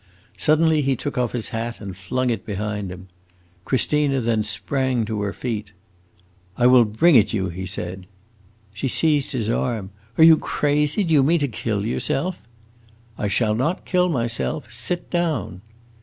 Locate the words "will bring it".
6.65-7.33